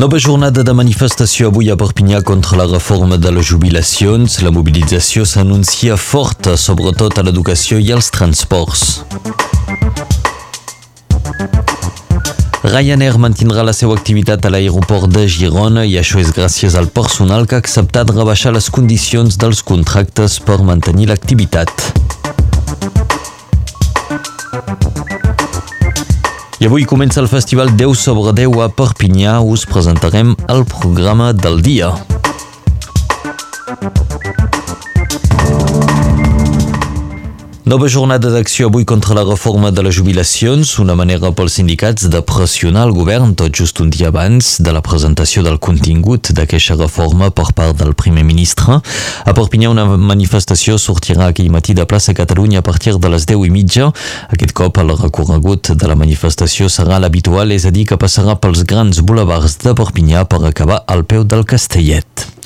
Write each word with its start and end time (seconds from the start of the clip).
Nova 0.00 0.16
jornada 0.16 0.62
de 0.64 0.72
manifestació 0.72 1.50
avui 1.50 1.66
a 1.68 1.74
Perpinyà 1.76 2.22
contra 2.24 2.56
la 2.56 2.64
reforma 2.70 3.18
de 3.20 3.34
les 3.36 3.44
jubilacions. 3.50 4.38
La 4.40 4.48
mobilització 4.48 5.26
s'anuncia 5.28 5.98
forta, 6.00 6.54
sobretot 6.56 7.20
a 7.20 7.26
l'educació 7.26 7.76
i 7.76 7.92
als 7.92 8.08
transports. 8.08 9.02
Ryanair 12.64 13.20
mantindrà 13.20 13.60
la 13.60 13.76
seva 13.76 13.92
activitat 14.00 14.48
a 14.48 14.56
l'aeroport 14.56 15.12
de 15.12 15.28
Girona 15.28 15.84
i 15.84 15.98
això 16.00 16.24
és 16.24 16.32
gràcies 16.32 16.80
al 16.80 16.88
personal 16.88 17.44
que 17.44 17.60
ha 17.60 17.64
acceptat 17.66 18.16
rebaixar 18.16 18.56
les 18.56 18.72
condicions 18.72 19.36
dels 19.36 19.60
contractes 19.60 20.40
per 20.40 20.62
mantenir 20.64 21.12
l'activitat. 21.12 21.99
I 26.60 26.66
avui 26.68 26.84
comença 26.84 27.22
el 27.22 27.28
festival 27.32 27.70
10 27.72 27.96
sobre 27.96 28.34
10 28.36 28.58
a 28.60 28.66
Perpinyà. 28.68 29.38
Us 29.40 29.64
presentarem 29.64 30.34
el 30.52 30.66
programa 30.68 31.32
del 31.32 31.62
dia. 31.64 31.88
Nova 37.70 37.86
jornada 37.86 38.32
d'acció 38.34 38.66
avui 38.66 38.82
contra 38.84 39.14
la 39.14 39.22
reforma 39.22 39.70
de 39.70 39.82
les 39.86 39.94
jubilacions, 39.94 40.72
una 40.82 40.96
manera 40.98 41.28
pels 41.30 41.54
sindicats 41.54 42.08
de 42.10 42.18
pressionar 42.26 42.88
el 42.88 42.90
govern 42.96 43.36
tot 43.38 43.54
just 43.54 43.78
un 43.78 43.92
dia 43.94 44.08
abans 44.10 44.56
de 44.58 44.72
la 44.74 44.80
presentació 44.82 45.44
del 45.46 45.60
contingut 45.62 46.32
d'aquesta 46.34 46.74
reforma 46.80 47.28
per 47.30 47.52
part 47.54 47.78
del 47.78 47.94
primer 47.94 48.24
ministre. 48.26 48.80
A 49.22 49.34
Perpinyà 49.38 49.70
una 49.70 49.84
manifestació 49.86 50.80
sortirà 50.82 51.28
aquell 51.30 51.52
matí 51.54 51.78
de 51.78 51.86
plaça 51.86 52.10
Catalunya 52.10 52.58
a 52.58 52.66
partir 52.66 52.96
de 52.98 53.12
les 53.14 53.28
10 53.30 53.46
i 53.46 53.54
mitja. 53.54 53.92
Aquest 54.34 54.50
cop 54.50 54.82
el 54.82 54.90
recorregut 54.96 55.70
de 55.70 55.92
la 55.92 55.94
manifestació 55.94 56.66
serà 56.66 56.98
l'habitual, 56.98 57.54
és 57.54 57.70
a 57.70 57.70
dir, 57.70 57.86
que 57.86 58.00
passarà 58.02 58.34
pels 58.34 58.66
grans 58.66 58.98
boulevards 58.98 59.60
de 59.62 59.78
Perpinyà 59.78 60.26
per 60.26 60.42
acabar 60.42 60.82
al 60.90 61.06
peu 61.06 61.22
del 61.22 61.46
Castellet. 61.46 62.39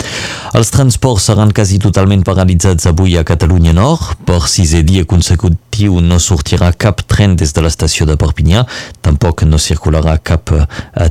Els 0.55 0.71
transports 0.71 1.31
seran 1.31 1.53
quasi 1.55 1.81
totalment 1.83 2.23
paralitzats 2.27 2.87
avui 2.91 3.19
a 3.19 3.25
Catalunya 3.27 3.75
Nord. 3.75 4.25
Per 4.29 4.43
sisè 4.49 4.85
dia 4.87 5.05
consecutiu 5.09 5.64
no 6.03 6.19
sortirà 6.19 6.73
cap 6.73 7.03
tren 7.09 7.37
des 7.37 7.53
de 7.53 7.63
l'estació 7.65 8.07
de 8.07 8.17
Perpinyà, 8.17 8.65
tampoc 9.03 9.43
no 9.45 9.59
circularà 9.59 10.17
cap 10.19 10.53
uh, 10.55 10.65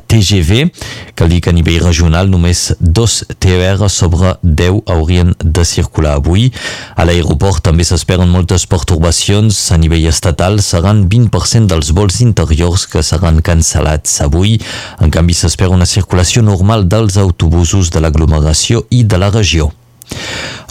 TGV. 0.08 0.69
Cal 1.16 1.30
dir 1.30 1.42
que 1.42 1.52
a 1.52 1.53
nivell 1.53 1.83
regional 1.83 2.30
només 2.30 2.73
dos 2.80 3.23
TER 3.39 3.89
sobre 3.89 4.36
10 4.44 4.84
haurien 4.88 5.34
de 5.44 5.66
circular 5.66 6.16
avui. 6.19 6.52
A 6.95 7.06
l'aeroport 7.06 7.64
també 7.64 7.84
s'esperen 7.84 8.30
moltes 8.30 8.66
pertorbacions. 8.67 9.59
A 9.72 9.78
nivell 9.78 10.08
estatal 10.08 10.59
seran 10.61 11.06
20% 11.09 11.67
dels 11.72 11.91
vols 11.91 12.22
interiors 12.22 12.88
que 12.88 13.03
seran 13.03 13.41
cancel·lats 13.41 14.22
avui. 14.23 14.58
En 15.02 15.11
canvi 15.14 15.36
s'espera 15.38 15.73
una 15.73 15.89
circulació 15.89 16.44
normal 16.44 16.88
dels 16.88 17.17
autobusos 17.17 17.91
de 17.94 18.03
l'aglomeració 18.03 18.86
i 18.89 19.03
de 19.03 19.19
la 19.19 19.31
regió. 19.34 19.72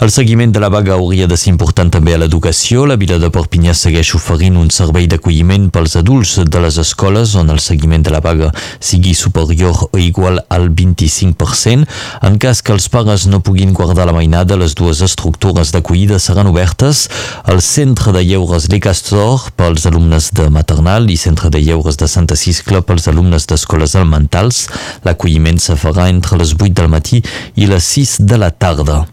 El 0.03 0.11
seguiment 0.11 0.51
de 0.51 0.59
la 0.59 0.67
vaga 0.67 0.97
hauria 0.97 1.29
de 1.31 1.37
ser 1.39 1.53
important 1.53 1.87
també 1.87 2.11
a 2.11 2.17
l'educació. 2.19 2.81
La 2.83 2.97
vila 2.99 3.15
de 3.23 3.29
Perpinyà 3.31 3.71
segueix 3.71 4.09
oferint 4.17 4.57
un 4.59 4.67
servei 4.75 5.05
d'acolliment 5.07 5.69
pels 5.71 5.95
adults 5.95 6.33
de 6.43 6.63
les 6.65 6.79
escoles 6.81 7.37
on 7.39 7.53
el 7.53 7.61
seguiment 7.63 8.03
de 8.03 8.11
la 8.11 8.19
vaga 8.25 8.49
sigui 8.83 9.13
superior 9.15 9.85
o 9.85 10.01
igual 10.03 10.41
al 10.51 10.67
25%. 10.75 11.87
En 12.27 12.35
cas 12.35 12.59
que 12.59 12.75
els 12.75 12.89
pares 12.91 13.29
no 13.31 13.39
puguin 13.39 13.71
guardar 13.71 14.09
la 14.11 14.17
mainada, 14.19 14.59
les 14.59 14.75
dues 14.75 14.99
estructures 15.07 15.71
d'acollida 15.71 16.19
seran 16.19 16.51
obertes. 16.51 17.07
El 17.47 17.63
centre 17.63 18.11
de 18.11 18.27
lleures 18.27 18.67
Le 18.67 18.83
Castor 18.83 19.53
pels 19.55 19.87
alumnes 19.87 20.33
de 20.35 20.51
maternal 20.51 21.07
i 21.07 21.15
centre 21.15 21.47
de 21.47 21.63
lleures 21.63 21.95
de 21.95 22.11
Santa 22.11 22.35
Ciscla 22.35 22.83
pels 22.83 23.07
alumnes 23.07 23.47
d'escoles 23.47 23.95
elementals. 23.95 24.65
L'acolliment 25.07 25.63
se 25.63 25.79
farà 25.79 26.11
entre 26.11 26.43
les 26.43 26.57
8 26.59 26.75
del 26.83 26.91
matí 26.91 27.23
i 27.55 27.71
les 27.71 27.93
6 27.95 28.17
de 28.27 28.43
la 28.43 28.51
tarda. 28.51 29.05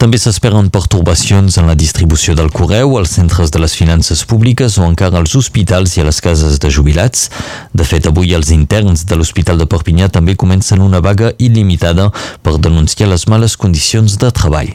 També 0.00 0.18
s'esperen 0.20 0.70
pertorbacions 0.74 1.58
en 1.60 1.68
la 1.70 1.76
distribució 1.78 2.34
del 2.38 2.50
correu, 2.54 2.96
als 2.98 3.16
centres 3.18 3.52
de 3.54 3.62
les 3.62 3.74
finances 3.76 4.24
públiques 4.28 4.78
o 4.78 4.86
encara 4.86 5.20
als 5.20 5.34
hospitals 5.38 5.96
i 5.96 6.02
a 6.02 6.08
les 6.08 6.20
cases 6.24 6.58
de 6.62 6.70
jubilats. 6.70 7.28
De 7.72 7.86
fet, 7.86 8.08
avui 8.10 8.34
els 8.34 8.50
interns 8.54 9.06
de 9.08 9.18
l'Hospital 9.18 9.60
de 9.60 9.68
Perpinyà 9.70 10.10
també 10.12 10.36
comencen 10.36 10.84
una 10.84 11.02
vaga 11.04 11.32
il·limitada 11.38 12.10
per 12.42 12.58
denunciar 12.58 13.10
les 13.12 13.28
males 13.28 13.56
condicions 13.56 14.18
de 14.20 14.32
treball. 14.34 14.74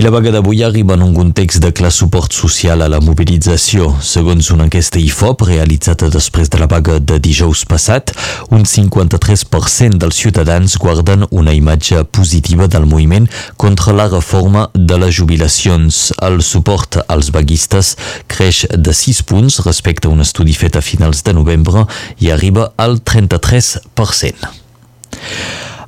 I 0.00 0.02
la 0.02 0.08
vaga 0.08 0.30
d'avui 0.32 0.62
arriba 0.64 0.94
en 0.94 1.02
un 1.02 1.12
context 1.12 1.60
de 1.60 1.74
clar 1.76 1.90
suport 1.92 2.32
social 2.32 2.80
a 2.80 2.86
la 2.88 3.02
mobilització. 3.04 3.90
Segons 4.00 4.46
una 4.54 4.64
enquesta 4.64 4.96
IFOP 4.96 5.42
realitzada 5.44 6.08
després 6.08 6.48
de 6.48 6.56
la 6.56 6.68
vaga 6.72 6.94
de 7.04 7.18
dijous 7.20 7.66
passat, 7.68 8.14
un 8.48 8.64
53% 8.64 10.00
dels 10.00 10.16
ciutadans 10.22 10.78
guarden 10.80 11.26
una 11.28 11.52
imatge 11.52 12.00
positiva 12.16 12.64
del 12.64 12.88
moviment 12.88 13.28
contra 13.60 13.92
la 13.92 14.08
reforma 14.08 14.70
de 14.72 14.96
les 15.04 15.12
jubilacions. 15.20 16.14
El 16.16 16.40
suport 16.40 17.02
als 17.04 17.28
vaguistes 17.36 17.92
creix 18.24 18.64
de 18.72 18.96
6 18.96 19.20
punts 19.28 19.60
respecte 19.68 20.08
a 20.08 20.14
un 20.16 20.24
estudi 20.24 20.56
fet 20.56 20.80
a 20.80 20.86
finals 20.86 21.20
de 21.28 21.36
novembre 21.36 21.84
i 22.24 22.32
arriba 22.32 22.70
al 22.80 23.02
33%. 23.04 24.48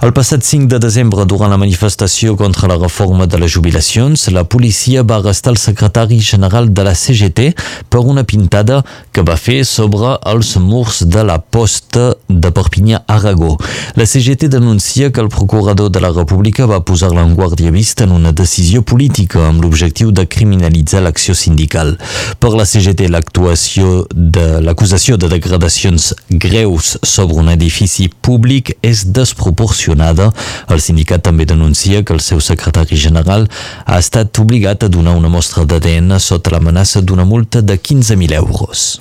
El 0.03 0.11
passat 0.11 0.43
5 0.43 0.67
de 0.67 0.81
desembre, 0.83 1.23
durant 1.31 1.53
la 1.53 1.57
manifestació 1.63 2.33
contra 2.35 2.67
la 2.67 2.75
reforma 2.75 3.29
de 3.31 3.39
les 3.39 3.53
jubilacions, 3.55 4.25
la 4.35 4.43
policia 4.43 5.05
va 5.07 5.21
arrestar 5.21 5.53
el 5.53 5.61
secretari 5.63 6.17
general 6.19 6.73
de 6.75 6.83
la 6.83 6.97
CGT 6.99 7.53
per 7.87 8.01
una 8.01 8.25
pintada 8.27 8.81
que 9.15 9.23
va 9.23 9.37
fer 9.39 9.61
sobre 9.63 10.17
els 10.27 10.57
murs 10.59 11.05
de 11.07 11.23
la 11.23 11.37
posta 11.39 12.17
de 12.27 12.51
Perpinyà 12.51 13.05
Aragó. 13.07 13.53
La 13.95 14.03
CGT 14.03 14.49
denuncia 14.51 15.13
que 15.13 15.23
el 15.23 15.29
procurador 15.29 15.93
de 15.95 16.03
la 16.03 16.11
República 16.11 16.67
va 16.67 16.83
posar-la 16.83 17.23
en 17.23 17.37
guàrdia 17.39 17.71
vista 17.71 18.03
en 18.03 18.17
una 18.19 18.35
decisió 18.35 18.83
política 18.83 19.47
amb 19.53 19.63
l'objectiu 19.63 20.11
de 20.11 20.27
criminalitzar 20.27 21.05
l'acció 21.07 21.39
sindical. 21.39 21.95
Per 22.43 22.53
la 22.59 22.67
CGT, 22.67 23.07
l'actuació 23.07 24.09
de 24.11 24.59
l'acusació 24.67 25.15
de 25.15 25.31
degradacions 25.37 26.11
greus 26.27 26.97
sobre 27.07 27.39
un 27.39 27.55
edifici 27.55 28.11
públic 28.11 28.75
és 28.83 29.07
desproporcionada 29.07 29.92
sancionada. 29.93 30.33
El 30.69 30.81
sindicat 30.81 31.23
també 31.23 31.45
denuncia 31.45 32.03
que 32.03 32.13
el 32.13 32.21
seu 32.21 32.41
secretari 32.41 32.97
general 32.97 33.49
ha 33.87 33.99
estat 33.99 34.39
obligat 34.39 34.85
a 34.85 34.89
donar 34.89 35.17
una 35.17 35.29
mostra 35.29 35.65
d'ADN 35.65 36.19
sota 36.19 36.51
l'amenaça 36.51 37.01
d'una 37.03 37.25
multa 37.25 37.61
de 37.61 37.77
15.000 37.77 38.35
euros. 38.35 39.01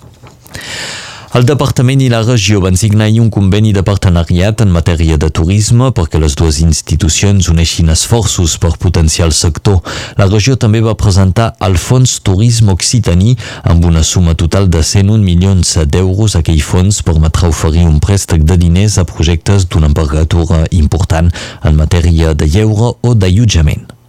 El 1.31 1.45
departament 1.47 2.01
i 2.03 2.09
la 2.11 2.19
regió 2.27 2.59
van 2.59 2.75
signar 2.75 3.05
un 3.21 3.29
conveni 3.31 3.69
de 3.71 3.85
partenariat 3.87 4.59
en 4.65 4.73
matèria 4.75 5.15
de 5.15 5.29
turisme 5.31 5.85
perquè 5.95 6.19
les 6.19 6.33
dues 6.35 6.57
institucions 6.59 7.47
uneixin 7.53 7.87
esforços 7.93 8.57
per 8.59 8.73
potenciar 8.81 9.29
el 9.29 9.31
sector. 9.37 9.77
La 10.19 10.27
regió 10.27 10.57
també 10.59 10.81
va 10.83 10.97
presentar 10.99 11.53
el 11.63 11.77
Fons 11.79 12.17
Turisme 12.27 12.75
Occitaní 12.75 13.37
amb 13.63 13.87
una 13.87 14.03
suma 14.03 14.35
total 14.35 14.67
de 14.67 14.83
101 14.83 15.23
milions 15.23 15.77
d'euros. 15.95 16.35
Aquell 16.35 16.59
fons 16.59 16.99
permetrà 16.99 17.47
oferir 17.47 17.87
un 17.87 18.03
préstec 18.03 18.43
de 18.43 18.59
diners 18.59 18.99
a 18.99 19.07
projectes 19.07 19.69
d'una 19.71 19.87
envergadura 19.87 20.65
important 20.83 21.31
en 21.63 21.79
matèria 21.79 22.35
de 22.35 22.51
lleure 22.51 22.97
o 22.99 23.15
d'allotjament. 23.15 24.00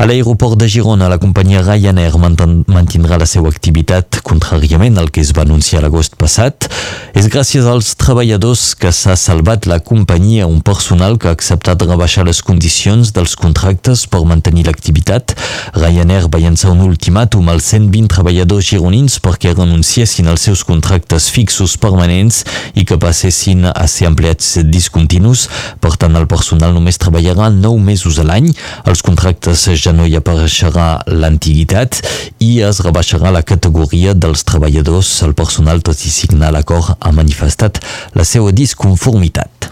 A 0.00 0.06
l'aeroport 0.06 0.56
de 0.56 0.64
Girona, 0.64 1.10
la 1.12 1.18
companyia 1.20 1.60
Ryanair 1.60 2.14
mantindrà 2.16 3.18
la 3.20 3.26
seva 3.28 3.50
activitat 3.52 4.22
contràriament 4.24 4.96
al 4.96 5.10
que 5.12 5.20
es 5.20 5.34
va 5.36 5.42
anunciar 5.44 5.82
l'agost 5.84 6.14
passat. 6.16 6.70
És 7.12 7.26
gràcies 7.28 7.66
als 7.68 7.90
treballadors 8.00 8.62
que 8.80 8.94
s'ha 8.96 9.12
salvat 9.20 9.68
la 9.68 9.76
companyia, 9.84 10.46
un 10.48 10.62
personal 10.64 11.18
que 11.20 11.28
ha 11.28 11.34
acceptat 11.36 11.84
rebaixar 11.84 12.24
les 12.24 12.40
condicions 12.40 13.10
dels 13.12 13.34
contractes 13.36 14.06
per 14.08 14.22
mantenir 14.24 14.64
l'activitat. 14.70 15.34
Ryanair 15.76 16.30
va 16.32 16.40
llançar 16.40 16.72
un 16.72 16.80
ultimàtum 16.86 17.52
als 17.52 17.68
120 17.74 18.08
treballadors 18.14 18.70
gironins 18.72 19.18
perquè 19.20 19.52
renunciessin 19.52 20.32
als 20.32 20.48
seus 20.48 20.64
contractes 20.64 21.28
fixos 21.28 21.76
permanents 21.76 22.46
i 22.72 22.86
que 22.88 22.96
passessin 22.96 23.68
a 23.68 23.84
ser 23.84 24.08
empleats 24.08 24.56
discontinus. 24.64 25.44
Per 25.84 25.92
tant, 26.00 26.16
el 26.16 26.24
personal 26.24 26.72
només 26.72 26.96
treballarà 26.96 27.52
9 27.52 27.84
mesos 27.92 28.16
a 28.16 28.24
l'any. 28.24 28.48
Els 28.88 29.04
contractes 29.04 29.68
ja 29.76 29.89
ja 29.90 29.96
no 29.96 30.06
hi 30.06 30.14
apareixerà 30.18 31.02
l'antiguitat 31.10 31.98
i 32.46 32.50
es 32.62 32.78
rebaixarà 32.84 33.32
la 33.34 33.42
categoria 33.42 34.14
dels 34.14 34.44
treballadors. 34.46 35.10
El 35.26 35.34
personal, 35.34 35.82
tot 35.82 36.06
i 36.06 36.14
signar 36.14 36.52
l'acord, 36.54 36.94
ha 37.00 37.10
manifestat 37.16 37.82
la 38.14 38.26
seva 38.28 38.54
disconformitat. 38.54 39.70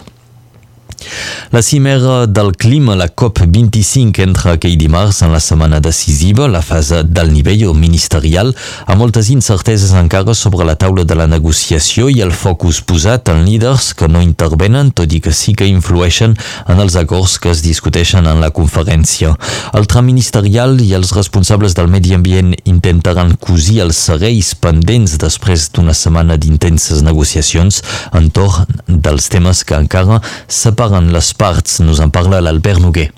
La 1.51 1.61
cimera 1.61 2.27
del 2.27 2.51
clima, 2.55 2.95
la 2.95 3.07
COP25, 3.07 4.21
entra 4.21 4.53
aquell 4.53 4.77
dimarts 4.77 5.21
en 5.25 5.31
la 5.33 5.39
setmana 5.39 5.79
decisiva, 5.79 6.47
la 6.47 6.61
fase 6.61 7.03
del 7.03 7.31
nivell 7.33 7.63
ministerial, 7.73 8.51
amb 8.85 9.01
moltes 9.01 9.31
incerteses 9.33 9.93
encara 9.97 10.35
sobre 10.37 10.67
la 10.67 10.75
taula 10.79 11.05
de 11.07 11.17
la 11.17 11.27
negociació 11.27 12.09
i 12.09 12.19
el 12.21 12.33
focus 12.35 12.81
posat 12.85 13.31
en 13.33 13.45
líders 13.47 13.93
que 13.97 14.09
no 14.11 14.21
intervenen, 14.21 14.91
tot 14.91 15.11
i 15.15 15.21
que 15.23 15.33
sí 15.33 15.55
que 15.57 15.67
influeixen 15.69 16.35
en 16.67 16.83
els 16.83 16.97
acords 16.99 17.37
que 17.39 17.49
es 17.53 17.63
discuteixen 17.65 18.27
en 18.29 18.43
la 18.43 18.51
conferència. 18.51 19.33
El 19.73 19.87
tram 19.89 20.05
ministerial 20.09 20.77
i 20.83 20.91
els 20.97 21.15
responsables 21.17 21.75
del 21.77 21.89
medi 21.89 22.13
ambient 22.17 22.53
intentaran 22.65 23.35
cosir 23.39 23.79
els 23.85 23.97
serveis 24.09 24.53
pendents 24.59 25.17
després 25.21 25.69
d'una 25.73 25.95
setmana 25.97 26.37
d'intenses 26.37 27.01
negociacions 27.05 27.81
entorn 28.17 28.69
dels 28.87 29.29
temes 29.33 29.63
que 29.65 29.77
encara 29.77 30.19
separen 30.47 30.88
les 30.97 31.33
parts. 31.33 31.79
Nos 31.79 32.01
en 32.01 32.09
parla 32.09 32.41
l'Albert 32.41 32.79
Noguer. 32.79 33.11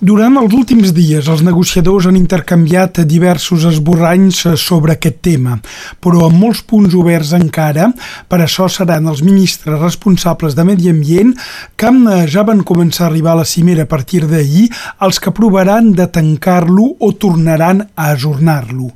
Durant 0.00 0.38
els 0.40 0.54
últims 0.56 0.94
dies, 0.96 1.26
els 1.28 1.42
negociadors 1.44 2.06
han 2.08 2.16
intercanviat 2.16 3.02
diversos 3.04 3.66
esborranys 3.68 4.38
sobre 4.56 4.94
aquest 4.94 5.18
tema, 5.20 5.58
però 6.00 6.22
amb 6.24 6.40
molts 6.40 6.62
punts 6.64 6.94
oberts 6.96 7.34
encara, 7.36 7.90
per 8.24 8.38
això 8.40 8.64
seran 8.72 9.10
els 9.12 9.20
ministres 9.20 9.76
responsables 9.76 10.56
de 10.56 10.64
Medi 10.64 10.88
Ambient 10.88 11.34
que 11.76 11.90
ja 12.32 12.46
van 12.48 12.62
començar 12.64 13.04
a 13.04 13.10
arribar 13.10 13.34
a 13.34 13.42
la 13.42 13.44
cimera 13.44 13.84
a 13.84 13.90
partir 13.90 14.22
d'ahir 14.30 14.70
els 15.04 15.20
que 15.20 15.28
aprovaran 15.34 15.92
de 15.92 16.08
tancar-lo 16.08 16.94
o 16.96 17.12
tornaran 17.12 17.84
a 17.94 18.08
ajornar-lo. 18.14 18.88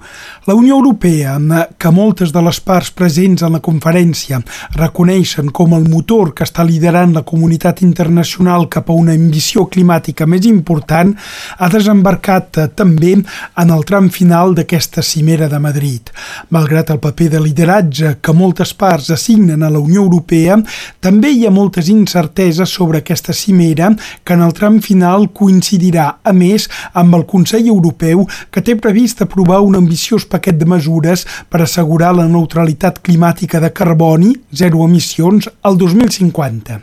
La 0.47 0.57
Unió 0.57 0.79
Europea, 0.79 1.37
que 1.77 1.93
moltes 1.93 2.33
de 2.33 2.47
les 2.49 2.63
parts 2.65 2.91
presents 2.97 3.45
en 3.45 3.59
la 3.59 3.61
conferència 3.61 4.41
reconeixen 4.73 5.53
com 5.53 5.77
el 5.77 5.85
motor 5.85 6.33
que 6.33 6.49
està 6.49 6.65
liderant 6.65 7.13
la 7.13 7.27
comunitat 7.29 7.85
internacional 7.85 8.71
cap 8.73 8.89
a 8.89 8.97
una 8.97 9.13
ambició 9.13 9.69
climàtica 9.69 10.25
més 10.25 10.49
important, 10.49 10.94
tant, 10.95 11.15
ha 11.59 11.69
desembarcat 11.73 12.61
eh, 12.63 12.69
també 12.79 13.15
en 13.15 13.75
el 13.75 13.85
tram 13.89 14.11
final 14.15 14.55
d'aquesta 14.57 15.03
cimera 15.03 15.49
de 15.51 15.61
Madrid. 15.63 16.11
Malgrat 16.55 16.93
el 16.95 17.03
paper 17.03 17.31
de 17.35 17.43
lideratge 17.43 18.17
que 18.23 18.37
moltes 18.37 18.75
parts 18.79 19.11
assignen 19.15 19.63
a 19.63 19.73
la 19.75 19.83
Unió 19.83 20.05
Europea, 20.05 20.59
també 21.05 21.33
hi 21.35 21.45
ha 21.47 21.55
moltes 21.55 21.91
incerteses 21.93 22.71
sobre 22.71 23.03
aquesta 23.03 23.35
cimera 23.35 23.91
que 24.25 24.37
en 24.37 24.45
el 24.45 24.55
tram 24.57 24.81
final 24.85 25.29
coincidirà, 25.35 26.07
a 26.23 26.33
més, 26.33 26.69
amb 26.95 27.19
el 27.19 27.27
Consell 27.31 27.69
Europeu 27.69 28.25
que 28.51 28.63
té 28.65 28.77
previst 28.79 29.23
aprovar 29.25 29.61
un 29.65 29.79
ambiciós 29.81 30.29
paquet 30.31 30.59
de 30.61 30.69
mesures 30.69 31.27
per 31.51 31.63
assegurar 31.65 32.15
la 32.17 32.29
neutralitat 32.31 33.01
climàtica 33.05 33.61
de 33.63 33.73
carboni, 33.75 34.35
zero 34.55 34.85
emissions, 34.87 35.49
al 35.63 35.79
2050. 35.81 36.81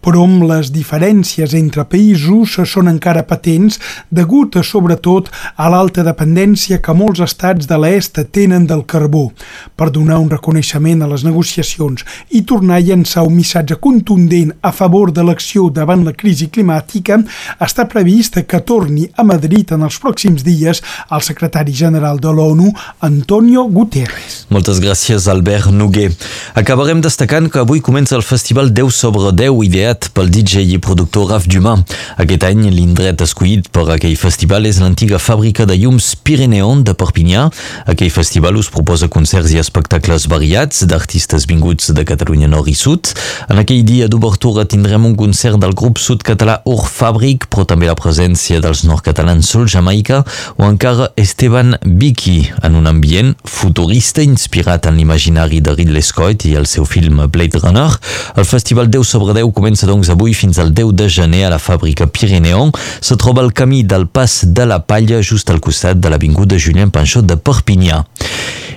Però 0.00 0.24
amb 0.24 0.44
les 0.48 0.70
diferències 0.72 1.54
entre 1.58 1.84
països 1.84 2.56
són 2.70 2.88
encara 2.88 3.26
patents 3.28 3.78
degut 4.10 4.56
a, 4.56 4.64
sobretot 4.64 5.28
a 5.56 5.68
l'alta 5.72 6.04
dependència 6.06 6.80
que 6.80 6.94
molts 6.96 7.20
estats 7.24 7.68
de 7.68 7.78
l'est 7.80 8.18
tenen 8.32 8.66
del 8.70 8.84
carbó. 8.88 9.28
Per 9.76 9.90
donar 9.92 10.20
un 10.22 10.30
reconeixement 10.32 11.04
a 11.04 11.10
les 11.10 11.24
negociacions 11.26 12.04
i 12.30 12.42
tornar 12.48 12.78
a 12.80 12.84
llançar 12.84 13.26
un 13.26 13.36
missatge 13.36 13.76
contundent 13.80 14.54
a 14.62 14.72
favor 14.72 15.12
de 15.12 15.24
l'acció 15.26 15.68
davant 15.70 16.04
la 16.06 16.14
crisi 16.16 16.48
climàtica, 16.48 17.20
està 17.60 17.86
previst 17.90 18.40
que 18.48 18.60
torni 18.64 19.06
a 19.16 19.24
Madrid 19.26 19.72
en 19.74 19.84
els 19.86 19.98
pròxims 20.00 20.44
dies 20.46 20.82
el 21.10 21.22
secretari 21.26 21.74
general 21.76 22.20
de 22.20 22.32
l'ONU, 22.32 22.70
Antonio 23.06 23.66
Guterres. 23.68 24.44
Moltes 24.50 24.80
gràcies, 24.82 25.28
Albert 25.30 25.70
Noguer. 25.74 26.10
Acabarem 26.58 27.02
destacant 27.04 27.50
que 27.50 27.62
avui 27.62 27.82
comença 27.84 28.16
el 28.16 28.26
festival 28.26 28.72
10 28.74 28.94
sobre 28.94 29.32
10 29.36 29.60
ideat 29.90 30.10
pel 30.14 30.30
DJ 30.30 30.62
i 30.74 30.78
productor 30.78 31.30
Raf 31.30 31.46
Dumas. 31.50 31.82
Aquest 32.20 32.44
any 32.46 32.68
l'indret 32.70 33.20
es 33.20 33.30
escollit 33.30 33.68
per 33.74 33.88
aquell 33.90 34.16
festival 34.18 34.66
és 34.66 34.78
l'antiga 34.80 35.18
fàbrica 35.18 35.66
de 35.66 35.76
llums 35.78 36.14
Pirineon 36.22 36.84
de 36.84 36.94
Perpinyà. 36.94 37.48
Aquell 37.90 38.10
festival 38.10 38.56
us 38.58 38.70
proposa 38.70 39.08
concerts 39.08 39.52
i 39.54 39.58
espectacles 39.58 40.28
variats 40.30 40.84
d'artistes 40.86 41.46
vinguts 41.46 41.90
de 41.94 42.04
Catalunya 42.04 42.48
Nord 42.50 42.70
i 42.70 42.74
Sud. 42.74 43.12
En 43.50 43.58
aquell 43.58 43.82
dia 43.86 44.08
d'obertura 44.08 44.66
tindrem 44.66 45.06
un 45.06 45.16
concert 45.18 45.58
del 45.58 45.74
grup 45.74 45.98
sud-català 45.98 46.60
Ur 46.66 46.86
Fàbric, 46.86 47.48
però 47.50 47.66
també 47.66 47.90
la 47.90 47.98
presència 47.98 48.60
dels 48.62 48.84
nord-catalans 48.86 49.50
Sol 49.50 49.66
Jamaica 49.70 50.22
o 50.58 50.66
encara 50.68 51.10
Esteban 51.16 51.76
Biki 51.82 52.50
en 52.62 52.78
un 52.78 52.86
ambient 52.90 53.34
futurista 53.44 54.22
inspirat 54.22 54.86
en 54.86 54.98
l'imaginari 55.00 55.62
de 55.62 55.74
Ridley 55.74 56.04
Scott 56.04 56.46
i 56.46 56.56
el 56.58 56.68
seu 56.70 56.86
film 56.86 57.24
Blade 57.30 57.62
Runner. 57.62 57.90
El 58.36 58.46
festival 58.46 58.90
10 58.90 59.06
sobre 59.06 59.34
10 59.38 59.54
comença 59.56 59.79
doncs 59.88 60.10
avui 60.12 60.34
fins 60.34 60.58
al 60.58 60.74
10 60.74 60.92
de 60.98 61.08
gener 61.08 61.44
a 61.46 61.52
la 61.54 61.58
fàbrica 61.62 62.06
Pirineon. 62.06 62.72
Se 63.00 63.16
troba 63.16 63.42
el 63.44 63.52
camí 63.52 63.82
del 63.84 64.08
Pas 64.08 64.40
de 64.44 64.66
la 64.66 64.80
Palla 64.86 65.22
just 65.22 65.50
al 65.50 65.60
costat 65.60 66.00
de 66.00 66.10
l'avinguda 66.10 66.58
Julien 66.58 66.90
Panxot 66.90 67.28
de 67.28 67.36
Perpinyà. 67.36 68.04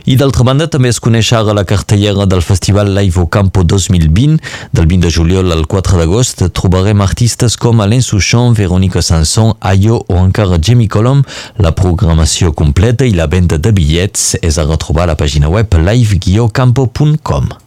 I 0.05 0.17
d'altra 0.19 0.43
banda 0.43 0.67
també 0.67 0.89
es 0.91 0.99
coneix 0.99 1.29
ara 1.31 1.55
la 1.55 1.63
cartellera 1.63 2.25
del 2.27 2.43
Festival 2.43 2.91
Live 2.95 3.23
Campo 3.31 3.63
2020. 3.63 4.35
Del 4.75 4.87
20 4.91 5.07
de 5.07 5.11
juliol 5.15 5.51
al 5.55 5.65
4 5.71 6.01
d'agost 6.01 6.43
trobarem 6.51 7.01
artistes 7.01 7.55
com 7.55 7.79
Alain 7.79 8.03
Souchon, 8.03 8.53
Verónica 8.53 9.01
Sanson, 9.01 9.53
Ayo 9.61 10.03
o 10.07 10.19
encara 10.19 10.59
Jamie 10.59 10.91
Colom. 10.91 11.23
La 11.57 11.71
programació 11.71 12.51
completa 12.51 13.07
i 13.07 13.15
la 13.15 13.31
venda 13.31 13.57
de 13.57 13.71
bitllets 13.71 14.33
és 14.41 14.59
a 14.59 14.67
retrobar 14.67 15.07
a 15.07 15.13
la 15.13 15.19
pàgina 15.19 15.51
web 15.51 15.71
live-campo.com. 15.79 17.62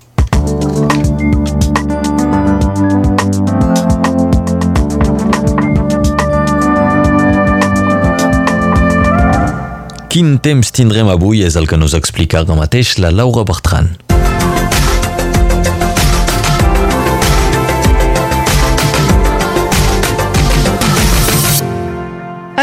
Quin 10.16 10.38
temps 10.40 10.70
tindrem 10.72 11.10
avui 11.12 11.42
és 11.44 11.58
el 11.60 11.66
que 11.68 11.76
nos 11.76 11.92
explica 11.98 12.40
ara 12.40 12.56
mateix 12.56 12.94
la 13.04 13.12
Laura 13.12 13.44
Bertran. 13.44 13.92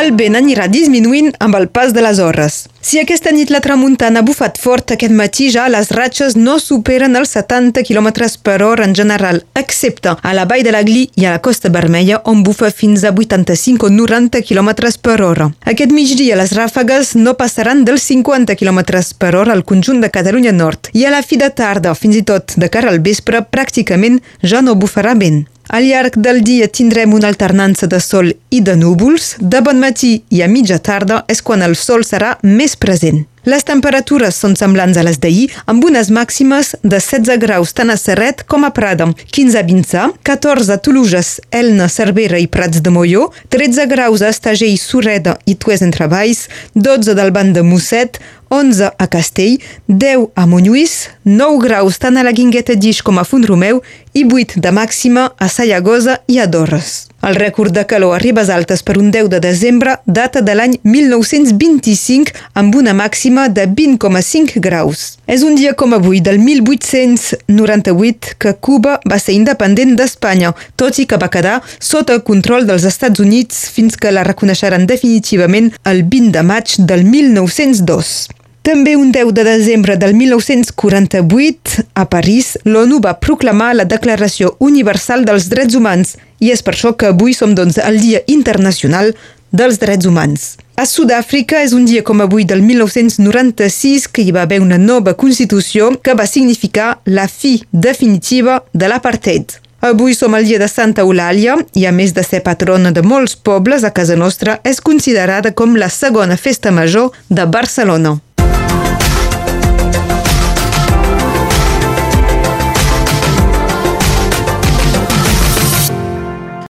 El 0.03 0.13
vent 0.19 0.35
anirà 0.35 0.67
disminuint 0.67 1.31
amb 1.39 1.55
el 1.55 1.69
pas 1.71 1.93
de 1.95 2.01
les 2.03 2.19
hores. 2.19 2.63
Si 2.83 2.99
aquesta 2.99 3.31
nit 3.31 3.51
la 3.53 3.61
tramuntana 3.63 4.19
ha 4.19 4.25
bufat 4.27 4.57
fort 4.59 4.91
aquest 4.91 5.13
matí 5.15 5.47
ja, 5.53 5.69
les 5.71 5.87
ratxes 5.95 6.35
no 6.35 6.57
superen 6.59 7.15
els 7.15 7.31
70 7.37 7.85
km 7.87 8.09
per 8.43 8.57
hora 8.65 8.83
en 8.83 8.95
general, 8.95 9.39
excepte 9.55 10.17
a 10.19 10.33
la 10.35 10.43
vall 10.49 10.65
de 10.67 10.73
la 10.75 10.81
Gli 10.83 11.05
i 11.15 11.25
a 11.25 11.37
la 11.37 11.39
Costa 11.39 11.71
Vermella, 11.71 12.19
on 12.25 12.43
bufa 12.43 12.71
fins 12.71 13.05
a 13.05 13.13
85 13.15 13.87
o 13.87 13.93
90 13.93 14.43
km 14.43 14.73
per 15.01 15.21
hora. 15.21 15.49
Aquest 15.63 15.95
migdia 15.95 16.35
les 16.35 16.51
ràfegues 16.57 17.15
no 17.15 17.37
passaran 17.39 17.85
dels 17.87 18.03
50 18.11 18.59
km 18.59 18.83
per 19.17 19.33
hora 19.35 19.55
al 19.55 19.63
conjunt 19.63 20.03
de 20.03 20.11
Catalunya 20.11 20.51
Nord 20.51 20.91
i 20.91 21.05
a 21.05 21.15
la 21.15 21.23
fi 21.23 21.39
de 21.39 21.49
tarda, 21.49 21.95
fins 21.95 22.19
i 22.19 22.27
tot 22.27 22.57
de 22.59 22.67
cara 22.67 22.91
al 22.91 22.99
vespre, 22.99 23.45
pràcticament 23.47 24.19
ja 24.43 24.59
no 24.61 24.75
bufarà 24.75 25.15
vent. 25.15 25.45
Al 25.69 25.87
llarg 25.87 26.17
del 26.19 26.43
dia 26.43 26.67
tindrem 26.67 27.13
una 27.13 27.29
alternança 27.31 27.87
de 27.87 27.99
sol 28.03 28.33
i 28.51 28.59
de 28.61 28.75
núvols. 28.75 29.35
De 29.39 29.61
bon 29.63 29.79
matí 29.79 30.15
i 30.29 30.41
a 30.43 30.49
mitja 30.51 30.79
tarda 30.79 31.23
és 31.31 31.41
quan 31.41 31.63
el 31.63 31.77
sol 31.79 32.03
serà 32.03 32.35
més 32.43 32.75
present. 32.75 33.23
Les 33.43 33.65
temperatures 33.67 34.37
són 34.39 34.53
semblants 34.55 34.95
a 34.95 35.03
les 35.03 35.17
d'ahir, 35.19 35.49
amb 35.67 35.83
unes 35.83 36.07
màximes 36.15 36.69
de 36.79 36.99
16 37.03 37.41
graus 37.41 37.73
tant 37.75 37.91
a 37.91 37.97
Serret 37.99 38.45
com 38.47 38.63
a 38.63 38.69
Prada, 38.71 39.09
15 39.35 39.59
a 39.59 39.63
Vinçà, 39.67 40.05
14 40.23 40.71
a 40.71 40.77
Toluges, 40.79 41.33
Elna, 41.51 41.89
Cervera 41.91 42.39
i 42.39 42.47
Prats 42.47 42.79
de 42.79 42.93
Molló, 42.93 43.25
13 43.51 43.89
graus 43.91 44.23
a 44.23 44.31
Estagell, 44.31 44.77
Sureda 44.79 45.35
i 45.43 45.57
Tues 45.59 45.83
entre 45.83 46.07
Valls, 46.07 46.47
12 46.75 47.17
del 47.19 47.35
banc 47.35 47.51
de 47.57 47.65
Musset, 47.67 48.21
11 48.53 48.91
a 48.97 49.07
Castell, 49.07 49.57
10 49.87 50.29
a 50.35 50.45
Montlluís, 50.45 51.09
9 51.25 51.57
graus 51.65 51.97
tant 51.97 52.19
a 52.21 52.23
la 52.23 52.35
Guingueta 52.37 52.75
d'Ix 52.77 53.01
com 53.01 53.17
a 53.17 53.25
Font 53.25 53.47
Romeu 53.49 53.81
i 54.13 54.21
8 54.29 54.61
de 54.61 54.69
màxima 54.69 55.31
a 55.41 55.49
Sallagosa 55.49 56.19
i 56.29 56.37
a 56.37 56.45
Dorres. 56.45 57.07
El 57.23 57.37
rècord 57.39 57.71
de 57.71 57.85
calor 57.87 58.13
a 58.13 58.19
Ribes 58.19 58.49
Altes 58.51 58.83
per 58.83 58.97
un 58.99 59.09
10 59.09 59.29
de 59.31 59.39
desembre 59.39 59.95
data 60.05 60.41
de 60.43 60.53
l'any 60.53 60.75
1925 60.83 62.33
amb 62.59 62.75
una 62.75 62.93
màxima 62.93 63.47
de 63.47 63.63
20,5 63.65 64.59
graus. 64.59 65.17
És 65.25 65.41
un 65.47 65.55
dia 65.55 65.73
com 65.73 65.95
avui 65.95 66.19
del 66.21 66.37
1898 66.43 68.35
que 68.37 68.53
Cuba 68.59 68.99
va 69.09 69.21
ser 69.23 69.37
independent 69.39 69.95
d'Espanya, 69.95 70.53
tot 70.75 70.99
i 70.99 71.07
que 71.07 71.17
va 71.17 71.31
quedar 71.31 71.61
sota 71.79 72.13
el 72.13 72.25
control 72.27 72.67
dels 72.67 72.85
Estats 72.91 73.23
Units 73.23 73.69
fins 73.71 73.95
que 73.95 74.11
la 74.11 74.27
reconeixeran 74.27 74.85
definitivament 74.85 75.71
el 75.87 76.03
20 76.03 76.37
de 76.37 76.47
maig 76.53 76.77
del 76.83 77.07
1902. 77.07 78.42
També 78.63 78.95
un 78.95 79.11
10 79.11 79.33
de 79.35 79.43
desembre 79.43 79.97
del 79.97 80.13
1948, 80.15 81.83
a 81.99 82.05
París, 82.07 82.53
l'ONU 82.63 83.01
va 83.03 83.17
proclamar 83.19 83.73
la 83.75 83.83
Declaració 83.83 84.53
Universal 84.63 85.25
dels 85.27 85.49
Drets 85.51 85.75
Humans 85.75 86.13
i 86.39 86.53
és 86.53 86.63
per 86.63 86.71
això 86.71 86.93
que 86.95 87.09
avui 87.11 87.35
som 87.35 87.57
doncs 87.59 87.75
el 87.83 87.99
Dia 87.99 88.21
Internacional 88.31 89.11
dels 89.51 89.81
Drets 89.83 90.07
Humans. 90.07 90.45
A 90.79 90.87
Sud-àfrica 90.87 91.59
és 91.59 91.75
un 91.75 91.83
dia 91.83 92.05
com 92.07 92.23
avui 92.23 92.47
del 92.47 92.63
1996 92.63 94.07
que 94.07 94.23
hi 94.23 94.31
va 94.31 94.47
haver 94.47 94.61
una 94.63 94.79
nova 94.79 95.11
Constitució 95.13 95.91
que 95.99 96.15
va 96.15 96.25
significar 96.25 97.01
la 97.03 97.27
fi 97.27 97.57
definitiva 97.69 98.61
de 98.71 98.87
l'apartheid. 98.87 99.59
Avui 99.83 100.15
som 100.15 100.31
al 100.33 100.47
dia 100.47 100.57
de 100.63 100.71
Santa 100.71 101.03
Eulàlia 101.03 101.57
i, 101.75 101.83
a 101.83 101.91
més 101.91 102.15
de 102.15 102.23
ser 102.23 102.39
patrona 102.47 102.95
de 102.95 103.03
molts 103.03 103.35
pobles, 103.35 103.83
a 103.83 103.91
casa 103.91 104.15
nostra 104.15 104.61
és 104.63 104.79
considerada 104.79 105.51
com 105.51 105.75
la 105.75 105.91
segona 105.91 106.39
festa 106.39 106.71
major 106.71 107.11
de 107.27 107.43
Barcelona. 107.43 108.21